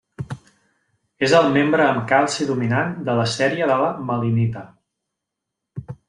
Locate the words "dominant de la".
2.51-3.25